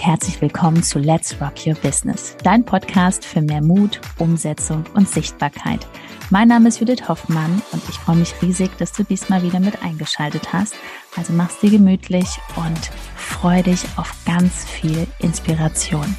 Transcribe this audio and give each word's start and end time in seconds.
herzlich 0.00 0.40
willkommen 0.40 0.82
zu 0.82 0.98
Let's 0.98 1.36
Rock 1.42 1.66
Your 1.66 1.74
Business, 1.74 2.34
dein 2.42 2.64
Podcast 2.64 3.22
für 3.22 3.42
mehr 3.42 3.60
Mut, 3.60 4.00
Umsetzung 4.18 4.84
und 4.94 5.06
Sichtbarkeit. 5.06 5.86
Mein 6.30 6.48
Name 6.48 6.68
ist 6.68 6.80
Judith 6.80 7.06
Hoffmann 7.06 7.60
und 7.72 7.82
ich 7.86 7.96
freue 7.96 8.16
mich 8.16 8.32
riesig, 8.40 8.70
dass 8.78 8.92
du 8.92 9.04
diesmal 9.04 9.42
wieder 9.42 9.60
mit 9.60 9.82
eingeschaltet 9.82 10.54
hast. 10.54 10.74
Also 11.16 11.34
mach's 11.34 11.60
dir 11.60 11.70
gemütlich 11.70 12.26
und 12.56 12.90
freu 13.14 13.62
dich 13.62 13.84
auf 13.96 14.14
ganz 14.24 14.64
viel 14.64 15.06
Inspiration. 15.18 16.16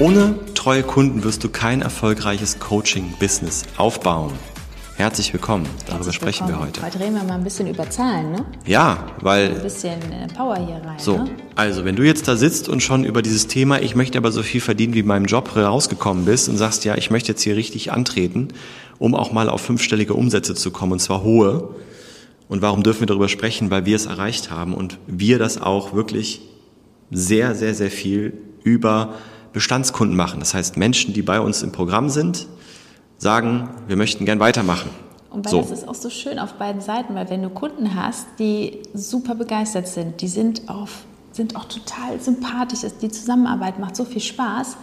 Ohne 0.00 0.34
treue 0.54 0.82
Kunden 0.82 1.22
wirst 1.22 1.44
du 1.44 1.48
kein 1.48 1.80
erfolgreiches 1.80 2.58
Coaching-Business 2.58 3.66
aufbauen. 3.76 4.32
Herzlich 4.96 5.32
willkommen. 5.32 5.66
Darüber 5.86 5.96
Herzlich 5.96 6.14
sprechen 6.14 6.46
willkommen. 6.46 6.64
wir 6.64 6.66
heute. 6.66 6.82
Heute 6.82 7.00
reden 7.00 7.14
wir 7.14 7.24
mal 7.24 7.34
ein 7.34 7.44
bisschen 7.44 7.66
über 7.66 7.88
Zahlen, 7.88 8.32
ne? 8.32 8.44
Ja, 8.66 9.06
weil. 9.20 9.54
Ein 9.56 9.62
bisschen 9.62 10.00
äh, 10.12 10.28
Power 10.28 10.56
hier 10.56 10.76
rein. 10.84 10.98
So, 10.98 11.16
ne? 11.16 11.30
also 11.56 11.84
wenn 11.84 11.96
du 11.96 12.02
jetzt 12.02 12.28
da 12.28 12.36
sitzt 12.36 12.68
und 12.68 12.82
schon 12.82 13.04
über 13.04 13.22
dieses 13.22 13.46
Thema, 13.48 13.80
ich 13.80 13.94
möchte 13.94 14.18
aber 14.18 14.30
so 14.30 14.42
viel 14.42 14.60
verdienen 14.60 14.92
wie 14.94 15.00
in 15.00 15.06
meinem 15.06 15.24
Job 15.24 15.56
rausgekommen 15.56 16.26
bist 16.26 16.48
und 16.48 16.58
sagst, 16.58 16.84
ja, 16.84 16.94
ich 16.96 17.10
möchte 17.10 17.32
jetzt 17.32 17.42
hier 17.42 17.56
richtig 17.56 17.90
antreten, 17.90 18.48
um 18.98 19.14
auch 19.14 19.32
mal 19.32 19.48
auf 19.48 19.62
fünfstellige 19.62 20.14
Umsätze 20.14 20.54
zu 20.54 20.70
kommen 20.70 20.92
und 20.92 21.00
zwar 21.00 21.22
hohe. 21.22 21.70
Und 22.48 22.60
warum 22.60 22.82
dürfen 22.82 23.00
wir 23.00 23.06
darüber 23.06 23.28
sprechen? 23.28 23.70
Weil 23.70 23.86
wir 23.86 23.96
es 23.96 24.06
erreicht 24.06 24.50
haben 24.50 24.74
und 24.74 24.98
wir 25.06 25.38
das 25.38 25.60
auch 25.60 25.94
wirklich 25.94 26.42
sehr, 27.10 27.54
sehr, 27.54 27.74
sehr 27.74 27.90
viel 27.90 28.34
über 28.62 29.14
Bestandskunden 29.54 30.16
machen. 30.16 30.40
Das 30.40 30.52
heißt 30.52 30.76
Menschen, 30.76 31.14
die 31.14 31.22
bei 31.22 31.40
uns 31.40 31.62
im 31.62 31.72
Programm 31.72 32.10
sind, 32.10 32.46
sagen, 33.22 33.68
wir 33.86 33.96
möchten 33.96 34.24
gern 34.24 34.40
weitermachen. 34.40 34.90
Und 35.30 35.46
weil 35.46 35.50
so. 35.52 35.60
das 35.60 35.70
ist 35.70 35.88
auch 35.88 35.94
so 35.94 36.10
schön 36.10 36.40
auf 36.40 36.54
beiden 36.54 36.80
Seiten, 36.80 37.14
weil 37.14 37.30
wenn 37.30 37.40
du 37.40 37.50
Kunden 37.50 37.94
hast, 37.94 38.26
die 38.40 38.82
super 38.94 39.36
begeistert 39.36 39.86
sind, 39.86 40.20
die 40.20 40.28
sind, 40.28 40.68
auf, 40.68 41.04
sind 41.30 41.54
auch 41.54 41.64
total 41.64 42.20
sympathisch, 42.20 42.80
die 43.00 43.08
Zusammenarbeit 43.08 43.78
macht 43.78 43.94
so 43.94 44.04
viel 44.04 44.20
Spaß, 44.20 44.76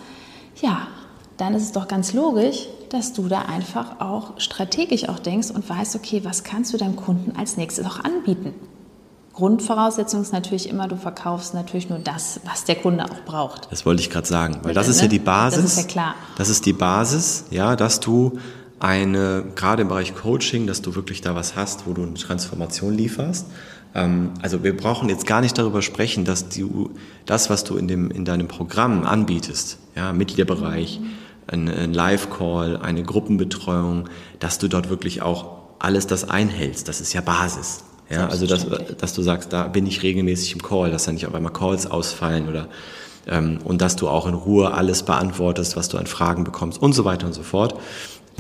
ja, 0.61 0.87
dann 1.35 1.53
ist 1.53 1.63
es 1.63 1.71
doch 1.73 1.87
ganz 1.87 2.13
logisch, 2.13 2.67
dass 2.89 3.11
du 3.13 3.27
da 3.27 3.41
einfach 3.41 3.99
auch 3.99 4.39
strategisch 4.39 5.07
auch 5.07 5.19
denkst 5.19 5.51
und 5.51 5.69
weißt, 5.69 5.97
okay, 5.97 6.21
was 6.23 6.43
kannst 6.43 6.73
du 6.73 6.77
deinem 6.77 6.95
Kunden 6.95 7.37
als 7.37 7.57
nächstes 7.57 7.85
auch 7.85 7.99
anbieten? 7.99 8.53
Grundvoraussetzung 9.33 10.21
ist 10.21 10.33
natürlich 10.33 10.69
immer, 10.69 10.87
du 10.87 10.97
verkaufst 10.97 11.53
natürlich 11.53 11.89
nur 11.89 11.99
das, 11.99 12.41
was 12.45 12.65
der 12.65 12.75
Kunde 12.75 13.05
auch 13.05 13.25
braucht. 13.25 13.71
Das 13.71 13.85
wollte 13.85 14.01
ich 14.01 14.09
gerade 14.09 14.27
sagen, 14.27 14.59
weil 14.63 14.73
das 14.73 14.87
ist 14.87 14.97
ja 14.97 15.03
ne? 15.03 15.09
die 15.09 15.19
Basis. 15.19 15.61
Das 15.61 15.71
ist 15.71 15.77
ja 15.77 15.87
klar. 15.87 16.15
Das 16.37 16.49
ist 16.49 16.65
die 16.65 16.73
Basis, 16.73 17.45
ja, 17.51 17.75
dass 17.75 17.99
du 17.99 18.39
eine, 18.79 19.45
gerade 19.55 19.81
im 19.81 19.87
Bereich 19.87 20.15
Coaching, 20.15 20.67
dass 20.67 20.81
du 20.81 20.95
wirklich 20.95 21.21
da 21.21 21.35
was 21.35 21.55
hast, 21.55 21.85
wo 21.85 21.93
du 21.93 22.03
eine 22.03 22.13
Transformation 22.15 22.93
lieferst. 22.93 23.45
Ähm, 23.93 24.31
also 24.41 24.63
wir 24.63 24.75
brauchen 24.75 25.09
jetzt 25.09 25.25
gar 25.25 25.41
nicht 25.41 25.57
darüber 25.57 25.81
sprechen, 25.81 26.25
dass 26.25 26.49
du 26.49 26.91
das, 27.25 27.49
was 27.49 27.63
du 27.63 27.77
in, 27.77 27.87
dem, 27.87 28.11
in 28.11 28.25
deinem 28.25 28.47
Programm 28.47 29.05
anbietest, 29.05 29.77
ja, 29.95 30.13
Mitgliederbereich, 30.13 30.99
ein, 31.47 31.67
ein 31.67 31.93
Live-Call, 31.93 32.77
eine 32.77 33.03
Gruppenbetreuung, 33.03 34.07
dass 34.39 34.59
du 34.59 34.67
dort 34.67 34.89
wirklich 34.89 35.21
auch 35.21 35.57
alles 35.79 36.07
das 36.07 36.29
einhältst. 36.29 36.87
Das 36.87 37.01
ist 37.01 37.13
ja 37.13 37.21
Basis. 37.21 37.83
Ja, 38.09 38.27
also 38.27 38.47
dass, 38.47 38.65
dass 38.97 39.13
du 39.13 39.21
sagst, 39.21 39.53
da 39.53 39.67
bin 39.67 39.85
ich 39.85 40.01
regelmäßig 40.01 40.53
im 40.53 40.61
Call, 40.61 40.89
dass 40.89 41.05
da 41.05 41.11
nicht 41.11 41.27
auf 41.27 41.35
einmal 41.35 41.53
Calls 41.53 41.85
ausfallen 41.85 42.49
oder 42.49 42.67
ähm, 43.27 43.59
und 43.63 43.81
dass 43.81 43.95
du 43.95 44.07
auch 44.07 44.27
in 44.27 44.33
Ruhe 44.33 44.73
alles 44.73 45.03
beantwortest, 45.03 45.75
was 45.75 45.89
du 45.89 45.97
an 45.97 46.07
Fragen 46.07 46.43
bekommst 46.43 46.81
und 46.81 46.93
so 46.93 47.05
weiter 47.05 47.27
und 47.27 47.33
so 47.33 47.43
fort. 47.43 47.75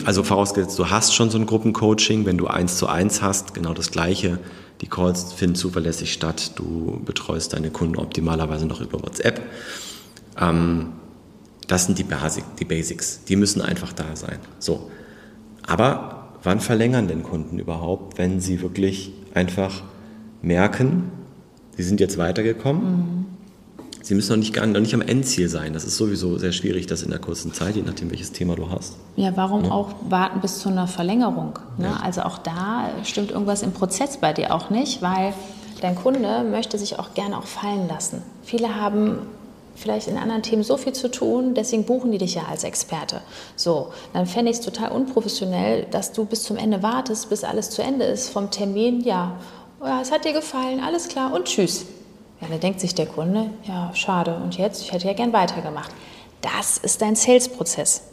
Also 0.05 0.23
vorausgesetzt, 0.23 0.79
du 0.79 0.89
hast 0.89 1.13
schon 1.13 1.29
so 1.29 1.37
ein 1.37 1.45
Gruppencoaching, 1.45 2.25
wenn 2.25 2.37
du 2.37 2.47
eins 2.47 2.77
zu 2.77 2.87
eins 2.87 3.21
hast, 3.21 3.53
genau 3.53 3.73
das 3.73 3.91
Gleiche. 3.91 4.39
Die 4.81 4.87
Calls 4.87 5.33
finden 5.33 5.55
zuverlässig 5.55 6.13
statt. 6.13 6.53
Du 6.55 7.01
betreust 7.03 7.53
deine 7.53 7.69
Kunden 7.69 7.97
optimalerweise 7.97 8.65
noch 8.65 8.79
über 8.79 9.03
WhatsApp. 9.03 9.41
Ähm, 10.39 10.93
das 11.67 11.85
sind 11.85 11.99
die, 11.99 12.03
Basic, 12.03 12.43
die 12.59 12.65
Basics. 12.65 13.25
Die 13.25 13.35
müssen 13.35 13.61
einfach 13.61 13.93
da 13.93 14.15
sein. 14.15 14.39
So. 14.57 14.89
Aber 15.67 16.29
wann 16.43 16.61
verlängern 16.61 17.07
denn 17.07 17.23
Kunden 17.23 17.59
überhaupt, 17.59 18.17
wenn 18.17 18.39
sie 18.39 18.61
wirklich 18.61 19.11
einfach 19.33 19.83
merken, 20.41 21.11
sie 21.77 21.83
sind 21.83 21.99
jetzt 21.99 22.17
weitergekommen? 22.17 22.83
Mhm. 22.83 23.25
Sie 24.01 24.15
müssen 24.15 24.31
noch 24.31 24.37
nicht, 24.37 24.53
gar, 24.53 24.65
noch 24.65 24.79
nicht 24.79 24.93
am 24.93 25.01
Endziel 25.01 25.49
sein. 25.49 25.73
Das 25.73 25.83
ist 25.83 25.97
sowieso 25.97 26.37
sehr 26.37 26.51
schwierig, 26.51 26.87
das 26.87 27.03
in 27.03 27.11
der 27.11 27.19
kurzen 27.19 27.53
Zeit, 27.53 27.75
je 27.75 27.83
nachdem, 27.83 28.09
welches 28.09 28.31
Thema 28.31 28.55
du 28.55 28.71
hast. 28.71 28.95
Ja, 29.17 29.35
warum 29.35 29.65
ja. 29.65 29.71
auch 29.71 29.93
warten 30.09 30.39
bis 30.39 30.59
zu 30.59 30.69
einer 30.69 30.87
Verlängerung? 30.87 31.59
Ne? 31.77 31.87
Ja. 31.87 31.99
Also 32.03 32.21
auch 32.21 32.37
da 32.39 32.89
stimmt 33.03 33.31
irgendwas 33.31 33.61
im 33.61 33.71
Prozess 33.71 34.17
bei 34.17 34.33
dir 34.33 34.53
auch 34.55 34.69
nicht, 34.69 35.01
weil 35.01 35.33
dein 35.81 35.95
Kunde 35.95 36.43
möchte 36.49 36.77
sich 36.77 36.97
auch 36.97 37.13
gerne 37.13 37.37
auch 37.37 37.45
fallen 37.45 37.87
lassen. 37.87 38.23
Viele 38.41 38.75
haben 38.75 39.19
vielleicht 39.79 40.07
in 40.07 40.17
anderen 40.17 40.43
Themen 40.43 40.63
so 40.63 40.77
viel 40.77 40.93
zu 40.93 41.09
tun, 41.09 41.53
deswegen 41.53 41.85
buchen 41.85 42.11
die 42.11 42.17
dich 42.17 42.35
ja 42.35 42.43
als 42.49 42.63
Experte. 42.63 43.21
So, 43.55 43.91
dann 44.13 44.25
fände 44.25 44.51
ich 44.51 44.57
es 44.57 44.63
total 44.63 44.91
unprofessionell, 44.91 45.85
dass 45.89 46.11
du 46.11 46.25
bis 46.25 46.43
zum 46.43 46.57
Ende 46.57 46.83
wartest, 46.83 47.29
bis 47.29 47.43
alles 47.43 47.69
zu 47.69 47.81
Ende 47.81 48.05
ist 48.05 48.29
vom 48.29 48.51
Termin. 48.51 49.01
Ja, 49.01 49.37
ja 49.83 50.01
es 50.01 50.11
hat 50.11 50.25
dir 50.25 50.33
gefallen, 50.33 50.79
alles 50.79 51.07
klar 51.07 51.33
und 51.33 51.45
tschüss. 51.45 51.85
Ja, 52.41 52.47
dann 52.49 52.59
denkt 52.59 52.79
sich 52.79 52.95
der 52.95 53.07
Kunde, 53.07 53.49
ja, 53.63 53.91
schade, 53.93 54.35
und 54.35 54.57
jetzt? 54.57 54.81
Ich 54.81 54.91
hätte 54.91 55.07
ja 55.07 55.13
gern 55.13 55.33
weitergemacht. 55.33 55.91
Das 56.41 56.77
ist 56.77 57.01
dein 57.01 57.15
Sales-Prozess. 57.15 58.03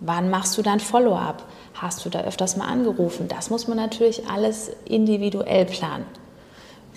Wann 0.00 0.28
machst 0.28 0.58
du 0.58 0.62
dann 0.62 0.80
Follow-up? 0.80 1.44
Hast 1.74 2.04
du 2.04 2.10
da 2.10 2.20
öfters 2.20 2.56
mal 2.56 2.66
angerufen? 2.66 3.28
Das 3.28 3.48
muss 3.48 3.68
man 3.68 3.76
natürlich 3.76 4.28
alles 4.28 4.70
individuell 4.84 5.64
planen 5.64 6.04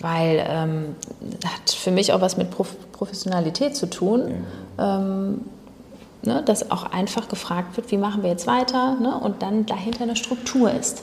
weil 0.00 0.44
ähm, 0.48 0.96
das 1.40 1.52
hat 1.52 1.70
für 1.70 1.90
mich 1.90 2.12
auch 2.12 2.20
was 2.20 2.36
mit 2.36 2.50
Prof 2.50 2.76
Professionalität 2.92 3.74
zu 3.74 3.90
tun. 3.90 4.44
Ja. 4.78 4.98
Ähm, 4.98 5.40
ne, 6.22 6.42
dass 6.44 6.70
auch 6.70 6.84
einfach 6.84 7.28
gefragt 7.28 7.76
wird, 7.76 7.90
wie 7.90 7.96
machen 7.96 8.22
wir 8.22 8.30
jetzt 8.30 8.46
weiter 8.46 8.96
ne, 9.00 9.18
und 9.18 9.42
dann 9.42 9.66
dahinter 9.66 10.04
eine 10.04 10.16
Struktur 10.16 10.70
ist. 10.72 11.02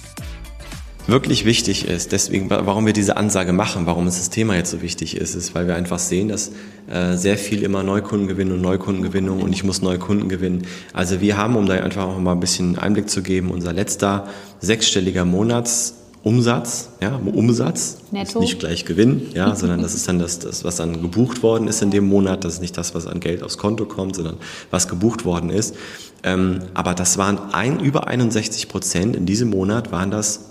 wirklich 1.07 1.45
wichtig 1.45 1.87
ist, 1.87 2.11
deswegen, 2.11 2.49
warum 2.49 2.85
wir 2.85 2.93
diese 2.93 3.17
Ansage 3.17 3.53
machen, 3.53 3.85
warum 3.85 4.05
uns 4.05 4.17
das 4.17 4.29
Thema 4.29 4.55
jetzt 4.55 4.71
so 4.71 4.81
wichtig 4.81 5.17
ist, 5.17 5.35
ist, 5.35 5.55
weil 5.55 5.67
wir 5.67 5.75
einfach 5.75 5.99
sehen, 5.99 6.29
dass 6.29 6.51
äh, 6.89 7.15
sehr 7.15 7.37
viel 7.37 7.63
immer 7.63 7.83
Neukundengewinnung 7.83 8.55
und 8.55 8.61
Neukundengewinnung 8.61 9.41
und 9.41 9.53
ich 9.53 9.63
muss 9.63 9.81
neue 9.81 9.99
Kunden 9.99 10.29
gewinnen. 10.29 10.67
Also 10.93 11.21
wir 11.21 11.37
haben, 11.37 11.55
um 11.55 11.65
da 11.65 11.75
einfach 11.75 12.05
auch 12.05 12.19
mal 12.19 12.33
ein 12.33 12.39
bisschen 12.39 12.77
Einblick 12.77 13.09
zu 13.09 13.21
geben, 13.23 13.51
unser 13.51 13.73
letzter 13.73 14.27
sechsstelliger 14.59 15.25
Monatsumsatz, 15.25 16.89
ja, 17.01 17.19
Umsatz, 17.33 17.97
Netto. 18.11 18.39
ist 18.39 18.41
nicht 18.41 18.59
gleich 18.59 18.85
Gewinn, 18.85 19.27
ja, 19.33 19.55
sondern 19.55 19.81
das 19.81 19.95
ist 19.95 20.07
dann 20.07 20.19
das, 20.19 20.39
das, 20.39 20.63
was 20.63 20.75
dann 20.75 21.01
gebucht 21.01 21.41
worden 21.43 21.67
ist 21.67 21.81
in 21.81 21.91
dem 21.91 22.07
Monat, 22.07 22.43
das 22.45 22.55
ist 22.55 22.61
nicht 22.61 22.77
das, 22.77 22.93
was 22.93 23.07
an 23.07 23.19
Geld 23.19 23.43
aufs 23.43 23.57
Konto 23.57 23.85
kommt, 23.85 24.15
sondern 24.15 24.37
was 24.69 24.87
gebucht 24.87 25.25
worden 25.25 25.49
ist. 25.49 25.75
Ähm, 26.23 26.59
aber 26.75 26.93
das 26.93 27.17
waren 27.17 27.39
ein, 27.53 27.79
über 27.79 28.07
61 28.07 28.67
Prozent 28.67 29.15
in 29.15 29.25
diesem 29.25 29.49
Monat 29.49 29.91
waren 29.91 30.11
das 30.11 30.50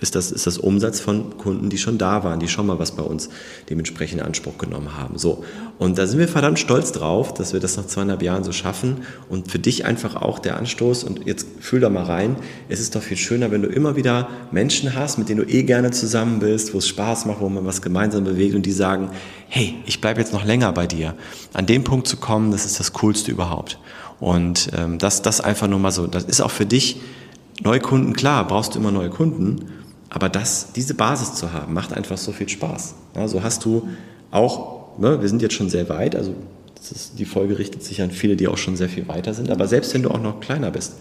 ist 0.00 0.14
das, 0.14 0.32
ist 0.32 0.46
das 0.46 0.58
Umsatz 0.58 1.00
von 1.00 1.36
Kunden, 1.36 1.68
die 1.68 1.78
schon 1.78 1.98
da 1.98 2.24
waren, 2.24 2.40
die 2.40 2.48
schon 2.48 2.66
mal 2.66 2.78
was 2.78 2.92
bei 2.92 3.02
uns 3.02 3.28
dementsprechend 3.68 4.20
in 4.20 4.26
Anspruch 4.26 4.58
genommen 4.58 4.96
haben. 4.96 5.18
So. 5.18 5.44
Und 5.78 5.98
da 5.98 6.06
sind 6.06 6.18
wir 6.18 6.28
verdammt 6.28 6.58
stolz 6.58 6.92
drauf, 6.92 7.34
dass 7.34 7.52
wir 7.52 7.60
das 7.60 7.76
nach 7.76 7.86
zweieinhalb 7.86 8.22
Jahren 8.22 8.44
so 8.44 8.52
schaffen. 8.52 8.98
Und 9.28 9.50
für 9.50 9.58
dich 9.58 9.84
einfach 9.84 10.16
auch 10.16 10.38
der 10.38 10.56
Anstoß, 10.56 11.04
und 11.04 11.26
jetzt 11.26 11.46
fühl 11.60 11.80
da 11.80 11.90
mal 11.90 12.04
rein, 12.04 12.36
es 12.68 12.80
ist 12.80 12.94
doch 12.94 13.02
viel 13.02 13.16
schöner, 13.16 13.50
wenn 13.50 13.62
du 13.62 13.68
immer 13.68 13.96
wieder 13.96 14.28
Menschen 14.50 14.94
hast, 14.94 15.18
mit 15.18 15.28
denen 15.28 15.44
du 15.44 15.52
eh 15.52 15.62
gerne 15.62 15.90
zusammen 15.90 16.40
bist, 16.40 16.72
wo 16.72 16.78
es 16.78 16.88
Spaß 16.88 17.26
macht, 17.26 17.40
wo 17.40 17.48
man 17.48 17.66
was 17.66 17.82
gemeinsam 17.82 18.24
bewegt 18.24 18.54
und 18.54 18.64
die 18.64 18.72
sagen, 18.72 19.10
hey, 19.48 19.74
ich 19.86 20.00
bleibe 20.00 20.20
jetzt 20.20 20.32
noch 20.32 20.44
länger 20.44 20.72
bei 20.72 20.86
dir. 20.86 21.14
An 21.52 21.66
dem 21.66 21.84
Punkt 21.84 22.08
zu 22.08 22.16
kommen, 22.16 22.52
das 22.52 22.64
ist 22.64 22.80
das 22.80 22.92
Coolste 22.94 23.30
überhaupt. 23.30 23.78
Und 24.18 24.70
ähm, 24.76 24.98
das, 24.98 25.22
das 25.22 25.40
einfach 25.40 25.66
nur 25.66 25.78
mal 25.78 25.92
so, 25.92 26.06
das 26.06 26.24
ist 26.24 26.40
auch 26.40 26.50
für 26.50 26.66
dich, 26.66 27.00
Neukunden, 27.62 28.14
klar, 28.14 28.46
brauchst 28.46 28.74
du 28.74 28.78
immer 28.78 28.90
neue 28.90 29.10
Kunden, 29.10 29.66
aber 30.10 30.28
das, 30.28 30.72
diese 30.72 30.94
Basis 30.94 31.34
zu 31.34 31.52
haben, 31.52 31.72
macht 31.72 31.92
einfach 31.92 32.18
so 32.18 32.32
viel 32.32 32.48
Spaß. 32.48 32.94
Ja, 33.14 33.28
so 33.28 33.42
hast 33.42 33.64
du 33.64 33.88
auch, 34.30 34.98
ne, 34.98 35.20
wir 35.20 35.28
sind 35.28 35.40
jetzt 35.40 35.54
schon 35.54 35.70
sehr 35.70 35.88
weit, 35.88 36.16
also 36.16 36.34
ist, 36.80 37.18
die 37.18 37.24
Folge 37.24 37.58
richtet 37.58 37.82
sich 37.82 38.02
an 38.02 38.10
viele, 38.10 38.36
die 38.36 38.48
auch 38.48 38.56
schon 38.56 38.76
sehr 38.76 38.88
viel 38.88 39.06
weiter 39.08 39.34
sind, 39.34 39.50
aber 39.50 39.68
selbst 39.68 39.94
wenn 39.94 40.02
du 40.02 40.10
auch 40.10 40.20
noch 40.20 40.40
kleiner 40.40 40.70
bist, 40.70 40.94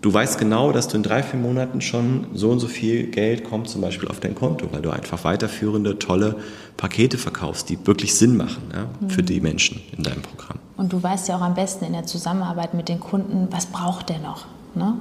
du 0.00 0.12
weißt 0.12 0.38
genau, 0.38 0.72
dass 0.72 0.88
du 0.88 0.96
in 0.96 1.02
drei, 1.02 1.22
vier 1.22 1.40
Monaten 1.40 1.80
schon 1.80 2.28
so 2.32 2.50
und 2.50 2.60
so 2.60 2.68
viel 2.68 3.08
Geld 3.08 3.44
kommt 3.44 3.68
zum 3.68 3.80
Beispiel 3.80 4.08
auf 4.08 4.20
dein 4.20 4.34
Konto, 4.34 4.68
weil 4.70 4.82
du 4.82 4.90
einfach 4.90 5.24
weiterführende, 5.24 5.98
tolle 5.98 6.36
Pakete 6.76 7.18
verkaufst, 7.18 7.68
die 7.68 7.84
wirklich 7.86 8.14
Sinn 8.14 8.36
machen 8.36 8.62
ja, 8.72 8.86
mhm. 9.00 9.10
für 9.10 9.22
die 9.22 9.40
Menschen 9.40 9.80
in 9.96 10.04
deinem 10.04 10.22
Programm. 10.22 10.58
Und 10.76 10.92
du 10.92 11.02
weißt 11.02 11.28
ja 11.28 11.36
auch 11.36 11.42
am 11.42 11.54
besten 11.54 11.84
in 11.84 11.92
der 11.92 12.04
Zusammenarbeit 12.04 12.74
mit 12.74 12.88
den 12.88 13.00
Kunden, 13.00 13.48
was 13.50 13.66
braucht 13.66 14.08
der 14.10 14.18
noch? 14.18 14.46
Ne? 14.74 14.94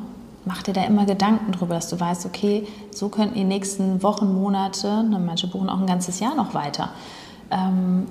Mach 0.45 0.61
dir 0.61 0.73
da 0.73 0.83
immer 0.83 1.05
Gedanken 1.05 1.51
drüber, 1.51 1.75
dass 1.75 1.89
du 1.89 1.99
weißt, 1.99 2.25
okay, 2.25 2.67
so 2.91 3.09
könnten 3.09 3.35
die 3.35 3.43
nächsten 3.43 4.03
Wochen, 4.03 4.33
Monate, 4.33 5.03
ne, 5.03 5.19
manche 5.19 5.47
buchen 5.47 5.69
auch 5.69 5.79
ein 5.79 5.87
ganzes 5.87 6.19
Jahr 6.19 6.35
noch 6.35 6.53
weiter. 6.53 6.89
Ähm, 7.49 8.05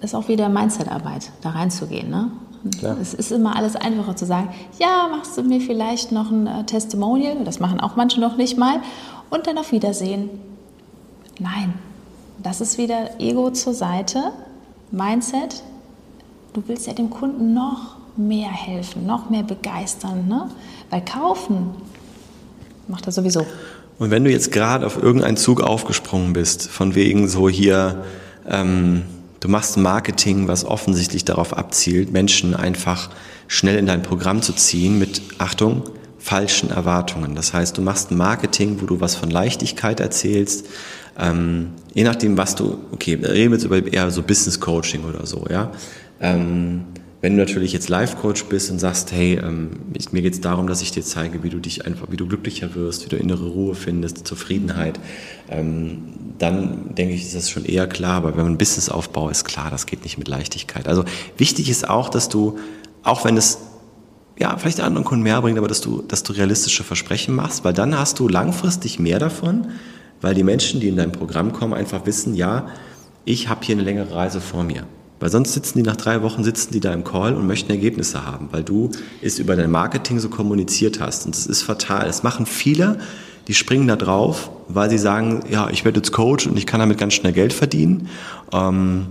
ist 0.00 0.14
auch 0.14 0.28
wieder 0.28 0.48
Mindset-Arbeit, 0.48 1.30
da 1.42 1.50
reinzugehen. 1.50 2.08
Ne? 2.08 2.30
Klar. 2.78 2.96
Es 3.00 3.14
ist 3.14 3.32
immer 3.32 3.56
alles 3.56 3.76
einfacher 3.76 4.16
zu 4.16 4.24
sagen, 4.24 4.50
ja, 4.78 5.08
machst 5.10 5.36
du 5.36 5.42
mir 5.42 5.60
vielleicht 5.60 6.10
noch 6.12 6.30
ein 6.30 6.46
äh, 6.46 6.64
Testimonial, 6.64 7.44
das 7.44 7.60
machen 7.60 7.80
auch 7.80 7.96
manche 7.96 8.20
noch 8.20 8.36
nicht 8.36 8.56
mal, 8.56 8.80
und 9.28 9.46
dann 9.46 9.58
auf 9.58 9.72
Wiedersehen. 9.72 10.30
Nein, 11.38 11.74
das 12.42 12.60
ist 12.60 12.78
wieder 12.78 13.20
Ego 13.20 13.50
zur 13.50 13.74
Seite, 13.74 14.32
Mindset. 14.90 15.62
Du 16.52 16.62
willst 16.66 16.86
ja 16.86 16.92
dem 16.92 17.10
Kunden 17.10 17.54
noch 17.54 17.96
mehr 18.16 18.50
helfen, 18.50 19.06
noch 19.06 19.30
mehr 19.30 19.42
begeistern, 19.42 20.28
ne? 20.28 20.50
Weil 20.90 21.04
kaufen 21.04 21.70
macht 22.88 23.06
er 23.06 23.12
sowieso. 23.12 23.46
Und 23.98 24.10
wenn 24.10 24.24
du 24.24 24.30
jetzt 24.30 24.50
gerade 24.50 24.86
auf 24.86 25.00
irgendeinen 25.00 25.36
Zug 25.36 25.60
aufgesprungen 25.60 26.32
bist, 26.32 26.68
von 26.68 26.94
wegen 26.94 27.28
so 27.28 27.48
hier, 27.48 28.04
ähm, 28.48 29.04
Du 29.40 29.48
machst 29.48 29.78
Marketing, 29.78 30.48
was 30.48 30.66
offensichtlich 30.66 31.24
darauf 31.24 31.56
abzielt, 31.56 32.12
Menschen 32.12 32.54
einfach 32.54 33.08
schnell 33.48 33.78
in 33.78 33.86
dein 33.86 34.02
Programm 34.02 34.42
zu 34.42 34.52
ziehen 34.52 34.98
mit, 34.98 35.22
Achtung, 35.38 35.82
falschen 36.18 36.70
Erwartungen. 36.70 37.34
Das 37.34 37.54
heißt, 37.54 37.78
du 37.78 37.80
machst 37.80 38.10
Marketing, 38.10 38.82
wo 38.82 38.86
du 38.86 39.00
was 39.00 39.14
von 39.14 39.30
Leichtigkeit 39.30 39.98
erzählst, 39.98 40.66
ähm, 41.18 41.70
je 41.94 42.04
nachdem, 42.04 42.36
was 42.36 42.54
du, 42.54 42.78
okay, 42.92 43.14
reden 43.14 43.50
wir 43.50 43.58
jetzt 43.58 43.64
über 43.64 43.84
eher 43.84 44.10
so 44.10 44.22
Business 44.22 44.60
Coaching 44.60 45.04
oder 45.04 45.26
so, 45.26 45.46
ja. 45.50 45.72
Ähm, 46.20 46.84
wenn 47.20 47.34
du 47.36 47.38
natürlich 47.38 47.72
jetzt 47.72 47.88
Life-Coach 47.88 48.44
bist 48.44 48.70
und 48.70 48.78
sagst, 48.78 49.12
hey, 49.12 49.38
ähm, 49.42 49.70
ich, 49.92 50.12
mir 50.12 50.22
geht 50.22 50.32
es 50.32 50.40
darum, 50.40 50.66
dass 50.66 50.80
ich 50.80 50.90
dir 50.90 51.02
zeige, 51.02 51.42
wie 51.42 51.50
du 51.50 51.58
dich 51.58 51.84
einfach, 51.86 52.10
wie 52.10 52.16
du 52.16 52.26
glücklicher 52.26 52.74
wirst, 52.74 53.04
wie 53.04 53.10
du 53.10 53.16
innere 53.16 53.46
Ruhe 53.46 53.74
findest, 53.74 54.26
Zufriedenheit, 54.26 54.98
ähm, 55.50 56.14
dann 56.38 56.94
denke 56.94 57.14
ich, 57.14 57.22
ist 57.22 57.34
das 57.34 57.50
schon 57.50 57.66
eher 57.66 57.86
klar. 57.86 58.16
Aber 58.16 58.36
wenn 58.36 58.44
man 58.44 58.56
Business 58.56 58.88
aufbaut, 58.88 59.30
ist 59.32 59.44
klar, 59.44 59.70
das 59.70 59.84
geht 59.84 60.02
nicht 60.04 60.16
mit 60.16 60.28
Leichtigkeit. 60.28 60.88
Also 60.88 61.04
wichtig 61.36 61.68
ist 61.68 61.88
auch, 61.88 62.08
dass 62.08 62.30
du, 62.30 62.58
auch 63.02 63.24
wenn 63.24 63.36
es 63.36 63.58
ja, 64.38 64.56
vielleicht 64.56 64.80
anderen 64.80 65.04
Kunden 65.04 65.22
mehr 65.22 65.42
bringt, 65.42 65.58
aber 65.58 65.68
dass 65.68 65.82
du, 65.82 66.00
dass 66.00 66.22
du 66.22 66.32
realistische 66.32 66.82
Versprechen 66.82 67.34
machst, 67.34 67.62
weil 67.62 67.74
dann 67.74 67.98
hast 67.98 68.18
du 68.18 68.28
langfristig 68.28 68.98
mehr 68.98 69.18
davon, 69.18 69.68
weil 70.22 70.34
die 70.34 70.44
Menschen, 70.44 70.80
die 70.80 70.88
in 70.88 70.96
dein 70.96 71.12
Programm 71.12 71.52
kommen, 71.52 71.74
einfach 71.74 72.06
wissen, 72.06 72.34
ja, 72.34 72.68
ich 73.26 73.48
habe 73.48 73.60
hier 73.62 73.74
eine 73.74 73.84
längere 73.84 74.14
Reise 74.14 74.40
vor 74.40 74.64
mir. 74.64 74.86
Weil 75.20 75.30
sonst 75.30 75.52
sitzen 75.52 75.78
die 75.78 75.84
nach 75.84 75.96
drei 75.96 76.22
Wochen, 76.22 76.42
sitzen 76.42 76.72
die 76.72 76.80
da 76.80 76.92
im 76.94 77.04
Call 77.04 77.34
und 77.34 77.46
möchten 77.46 77.70
Ergebnisse 77.70 78.24
haben, 78.26 78.48
weil 78.52 78.64
du 78.64 78.90
es 79.20 79.38
über 79.38 79.54
dein 79.54 79.70
Marketing 79.70 80.18
so 80.18 80.30
kommuniziert 80.30 80.98
hast. 80.98 81.26
Und 81.26 81.36
das 81.36 81.46
ist 81.46 81.62
fatal. 81.62 82.06
Das 82.06 82.22
machen 82.22 82.46
viele, 82.46 82.98
die 83.46 83.54
springen 83.54 83.86
da 83.86 83.96
drauf, 83.96 84.50
weil 84.68 84.88
sie 84.88 84.98
sagen, 84.98 85.42
ja, 85.50 85.68
ich 85.68 85.84
werde 85.84 85.98
jetzt 85.98 86.12
Coach 86.12 86.46
und 86.46 86.56
ich 86.56 86.66
kann 86.66 86.80
damit 86.80 86.96
ganz 86.96 87.12
schnell 87.12 87.34
Geld 87.34 87.52
verdienen. 87.52 88.08
Ähm, 88.50 89.06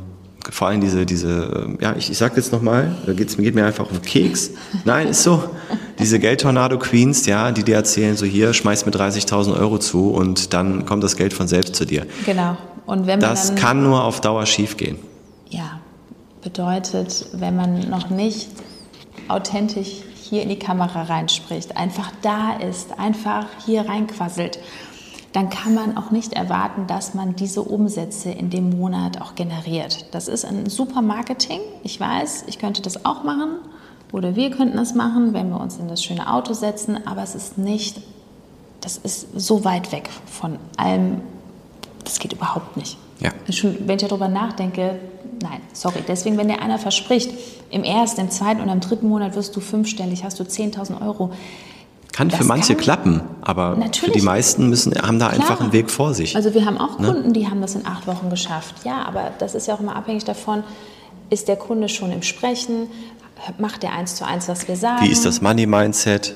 vor 0.50 0.69
allem 0.69 0.81
diese, 0.81 1.06
diese, 1.06 1.75
ja, 1.79 1.95
ich, 1.95 2.09
ich 2.09 2.17
sag 2.17 2.35
jetzt 2.38 2.51
nochmal, 2.51 2.95
da 3.06 3.13
geht's, 3.13 3.38
geht 3.38 3.53
mir 3.53 3.65
einfach 3.65 3.91
um 3.91 4.01
Keks. 4.01 4.51
Nein, 4.85 5.09
ist 5.09 5.21
so. 5.21 5.44
Diese 6.00 6.17
Geldtornado-Queens, 6.17 7.27
ja, 7.27 7.51
die 7.51 7.63
dir 7.63 7.75
erzählen, 7.75 8.15
so 8.15 8.25
hier, 8.25 8.53
schmeiß 8.53 8.85
mir 8.88 8.91
30.000 8.91 9.59
Euro 9.59 9.77
zu 9.77 10.09
und 10.09 10.53
dann 10.53 10.85
kommt 10.85 11.03
das 11.03 11.17
Geld 11.17 11.33
von 11.33 11.47
selbst 11.47 11.75
zu 11.75 11.85
dir. 11.85 12.07
Genau. 12.25 12.57
Und 12.88 13.06
wenn 13.06 13.19
man 13.19 13.29
das 13.29 13.53
kann 13.53 13.83
nur 13.83 14.03
auf 14.03 14.21
Dauer 14.21 14.47
schiefgehen. 14.47 14.97
Bedeutet, 16.41 17.27
wenn 17.33 17.56
man 17.56 17.89
noch 17.89 18.09
nicht 18.09 18.50
authentisch 19.27 20.03
hier 20.15 20.44
in 20.44 20.50
die 20.50 20.59
Kamera 20.59 21.03
reinspricht, 21.03 21.75
einfach 21.75 22.12
da 22.21 22.53
ist, 22.53 22.97
einfach 23.00 23.45
hier 23.65 23.88
reinquasselt, 23.89 24.59
dann 25.33 25.50
kann 25.50 25.75
man 25.75 25.97
auch 25.97 26.12
nicht 26.12 26.33
erwarten, 26.33 26.88
dass 26.88 27.13
man 27.13 27.36
diese 27.36 27.62
Umsätze 27.62 28.31
in 28.31 28.50
dem 28.50 28.69
Monat 28.71 29.21
auch 29.21 29.36
generiert. 29.36 30.07
Das 30.12 30.27
ist 30.27 30.45
ein 30.45 30.69
super 30.69 31.01
Marketing. 31.01 31.59
Ich 31.83 32.00
weiß, 32.00 32.45
ich 32.47 32.57
könnte 32.57 32.81
das 32.81 33.06
auch 33.06 33.24
machen 33.24 33.57
oder 34.12 34.35
wir 34.35 34.50
könnten 34.50 34.77
das 34.77 34.95
machen, 34.95 35.33
wenn 35.33 35.50
wir 35.50 35.59
uns 35.59 35.77
in 35.77 35.88
das 35.88 36.03
schöne 36.03 36.31
Auto 36.31 36.53
setzen, 36.53 37.06
aber 37.06 37.21
es 37.21 37.35
ist 37.35 37.57
nicht, 37.57 38.01
das 38.81 38.97
ist 38.97 39.27
so 39.35 39.65
weit 39.65 39.92
weg 39.92 40.09
von 40.25 40.57
allem, 40.77 41.21
das 42.03 42.18
geht 42.18 42.33
überhaupt 42.33 42.75
nicht. 42.75 42.97
Ja. 43.19 43.31
Wenn 43.45 43.97
ich 43.97 44.07
darüber 44.07 44.30
nachdenke, 44.30 45.00
Nein, 45.41 45.62
sorry. 45.74 46.03
Deswegen, 46.07 46.38
wenn 46.38 46.47
dir 46.47 46.62
einer 46.62 46.80
verspricht, 46.80 47.31
im 47.69 47.83
ersten, 47.83 48.21
im 48.21 48.30
zweiten 48.30 48.62
und 48.62 48.69
im 48.69 48.80
dritten 48.80 49.07
Monat 49.07 49.36
wirst 49.36 49.56
du 49.56 49.59
fünfstellig, 49.59 50.24
hast 50.24 50.39
du 50.39 50.44
10.000 50.44 51.01
Euro. 51.01 51.31
Kann 52.12 52.31
für 52.31 52.44
manche 52.44 52.74
kann, 52.74 52.83
klappen, 52.83 53.21
aber 53.41 53.77
für 53.94 54.12
die 54.12 54.21
meisten 54.21 54.68
müssen, 54.68 54.94
haben 54.95 55.19
da 55.19 55.30
Klar. 55.30 55.39
einfach 55.39 55.62
einen 55.62 55.71
Weg 55.71 55.89
vor 55.89 56.13
sich. 56.13 56.36
Also 56.36 56.53
wir 56.53 56.65
haben 56.65 56.77
auch 56.77 57.00
ne? 57.00 57.07
Kunden, 57.07 57.33
die 57.33 57.47
haben 57.47 57.62
das 57.62 57.75
in 57.75 57.86
acht 57.86 58.07
Wochen 58.07 58.30
geschafft. 58.30 58.83
Ja, 58.83 59.06
aber 59.06 59.31
das 59.39 59.56
ist 59.56 59.68
ja 59.68 59.75
auch 59.75 59.80
immer 59.80 59.95
abhängig 59.95 60.25
davon, 60.25 60.63
ist 61.30 61.47
der 61.47 61.56
Kunde 61.56 61.88
schon 61.88 62.12
im 62.12 62.24
Sprechen, 62.24 62.88
macht 63.57 63.83
der 63.83 63.94
eins 63.94 64.15
zu 64.15 64.25
eins, 64.25 64.50
was 64.50 64.68
wir 64.68 64.75
sagen. 64.75 65.06
Wie 65.06 65.12
ist 65.12 65.25
das 65.25 65.42
Money-Mindset? 65.42 66.35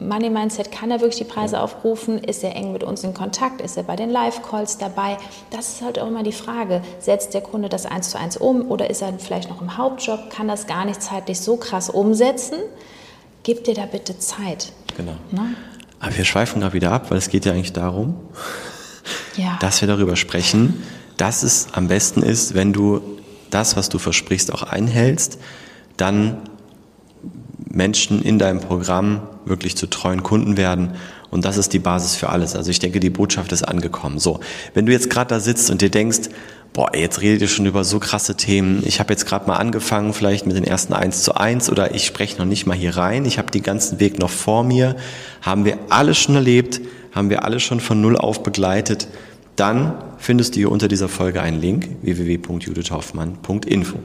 Money 0.00 0.30
Mindset, 0.30 0.70
kann 0.70 0.90
er 0.90 1.00
wirklich 1.00 1.18
die 1.18 1.24
Preise 1.24 1.60
aufrufen? 1.60 2.18
Ist 2.18 2.44
er 2.44 2.54
eng 2.54 2.72
mit 2.72 2.84
uns 2.84 3.02
in 3.02 3.14
Kontakt? 3.14 3.60
Ist 3.60 3.76
er 3.76 3.82
bei 3.82 3.96
den 3.96 4.10
Live-Calls 4.10 4.78
dabei? 4.78 5.18
Das 5.50 5.68
ist 5.68 5.82
halt 5.82 5.98
auch 5.98 6.06
immer 6.06 6.22
die 6.22 6.32
Frage. 6.32 6.82
Setzt 7.00 7.34
der 7.34 7.40
Kunde 7.40 7.68
das 7.68 7.84
eins 7.84 8.10
zu 8.10 8.18
eins 8.18 8.36
um 8.36 8.70
oder 8.70 8.90
ist 8.90 9.02
er 9.02 9.12
vielleicht 9.18 9.50
noch 9.50 9.60
im 9.60 9.76
Hauptjob? 9.76 10.30
Kann 10.30 10.46
das 10.46 10.66
gar 10.68 10.84
nicht 10.84 11.02
zeitlich 11.02 11.40
so 11.40 11.56
krass 11.56 11.90
umsetzen? 11.90 12.58
Gib 13.42 13.64
dir 13.64 13.74
da 13.74 13.86
bitte 13.86 14.18
Zeit. 14.18 14.72
Genau. 14.96 15.16
Na? 15.32 15.42
Ne? 15.42 15.54
Aber 16.00 16.16
wir 16.16 16.24
schweifen 16.24 16.60
gerade 16.60 16.74
wieder 16.74 16.92
ab, 16.92 17.10
weil 17.10 17.18
es 17.18 17.28
geht 17.28 17.44
ja 17.44 17.52
eigentlich 17.52 17.72
darum, 17.72 18.14
ja. 19.36 19.58
dass 19.60 19.80
wir 19.80 19.88
darüber 19.88 20.14
sprechen, 20.14 20.82
dass 21.16 21.42
es 21.42 21.68
am 21.72 21.88
besten 21.88 22.22
ist, 22.22 22.54
wenn 22.54 22.72
du 22.72 23.00
das, 23.50 23.76
was 23.76 23.88
du 23.88 23.98
versprichst, 23.98 24.52
auch 24.52 24.62
einhältst, 24.62 25.38
dann 25.96 26.42
Menschen 27.78 28.20
in 28.20 28.38
deinem 28.38 28.60
Programm 28.60 29.22
wirklich 29.46 29.76
zu 29.76 29.86
treuen 29.86 30.22
Kunden 30.22 30.58
werden. 30.58 30.96
Und 31.30 31.44
das 31.44 31.56
ist 31.56 31.72
die 31.72 31.78
Basis 31.78 32.16
für 32.16 32.28
alles. 32.28 32.54
Also 32.56 32.70
ich 32.70 32.80
denke, 32.80 33.00
die 33.00 33.08
Botschaft 33.08 33.52
ist 33.52 33.62
angekommen. 33.62 34.18
So, 34.18 34.40
wenn 34.74 34.84
du 34.84 34.92
jetzt 34.92 35.08
gerade 35.08 35.28
da 35.28 35.40
sitzt 35.40 35.70
und 35.70 35.80
dir 35.80 35.90
denkst, 35.90 36.28
boah, 36.72 36.90
jetzt 36.94 37.22
redet 37.22 37.40
ihr 37.40 37.48
schon 37.48 37.66
über 37.66 37.84
so 37.84 38.00
krasse 38.00 38.36
Themen. 38.36 38.82
Ich 38.84 39.00
habe 39.00 39.12
jetzt 39.12 39.26
gerade 39.26 39.46
mal 39.46 39.56
angefangen, 39.56 40.12
vielleicht 40.12 40.46
mit 40.46 40.56
den 40.56 40.64
ersten 40.64 40.92
eins 40.92 41.22
zu 41.22 41.34
eins 41.34 41.70
oder 41.70 41.94
ich 41.94 42.04
spreche 42.04 42.38
noch 42.38 42.46
nicht 42.46 42.66
mal 42.66 42.76
hier 42.76 42.96
rein. 42.96 43.24
Ich 43.24 43.38
habe 43.38 43.50
den 43.50 43.62
ganzen 43.62 44.00
Weg 44.00 44.18
noch 44.18 44.30
vor 44.30 44.64
mir. 44.64 44.96
Haben 45.40 45.64
wir 45.64 45.78
alles 45.88 46.18
schon 46.18 46.34
erlebt? 46.34 46.80
Haben 47.14 47.30
wir 47.30 47.44
alles 47.44 47.62
schon 47.62 47.80
von 47.80 48.00
Null 48.00 48.16
auf 48.16 48.42
begleitet? 48.42 49.06
Dann 49.56 49.94
findest 50.18 50.56
du 50.56 50.58
hier 50.60 50.72
unter 50.72 50.88
dieser 50.88 51.08
Folge 51.08 51.40
einen 51.42 51.60
Link 51.60 51.88
www.judithhoffmann.info. 52.02 53.98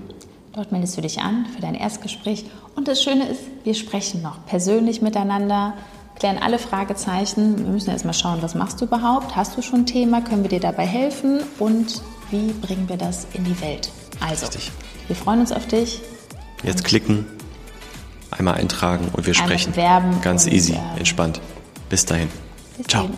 Dort 0.54 0.72
meldest 0.72 0.96
du 0.96 1.02
dich 1.02 1.20
an 1.20 1.48
für 1.54 1.62
dein 1.62 1.74
Erstgespräch. 1.74 2.46
Und 2.76 2.88
das 2.88 3.02
Schöne 3.02 3.28
ist, 3.28 3.42
wir 3.64 3.74
sprechen 3.74 4.22
noch 4.22 4.46
persönlich 4.46 5.02
miteinander, 5.02 5.74
klären 6.20 6.38
alle 6.38 6.60
Fragezeichen. 6.60 7.58
Wir 7.58 7.66
müssen 7.66 7.90
erst 7.90 8.06
mal 8.06 8.14
schauen, 8.14 8.42
was 8.42 8.54
machst 8.54 8.80
du 8.80 8.86
überhaupt? 8.86 9.36
Hast 9.36 9.58
du 9.58 9.64
schon 9.64 9.82
ein 9.82 9.86
Thema? 9.88 10.22
Können 10.22 10.44
wir 10.44 10.50
dir 10.50 10.60
dabei 10.60 10.86
helfen? 10.86 11.42
Und 11.58 12.04
wie 12.30 12.54
bringen 12.54 12.88
wir 12.88 12.98
das 12.98 13.26
in 13.34 13.44
die 13.46 13.60
Welt? 13.62 13.90
Also, 14.20 14.46
Richtig. 14.46 14.72
wir 15.08 15.16
freuen 15.16 15.40
uns 15.40 15.52
auf 15.52 15.66
dich. 15.66 16.02
Jetzt 16.62 16.84
klicken, 16.84 17.26
einmal 18.30 18.56
eintragen 18.56 19.10
und 19.14 19.26
wir 19.26 19.34
sprechen. 19.34 19.76
Werben 19.76 20.22
Ganz 20.22 20.46
easy, 20.46 20.74
äh, 20.74 21.00
entspannt. 21.00 21.42
Bis 21.90 22.06
dahin. 22.06 22.30
Bis 22.78 22.88
Ciao. 22.88 23.10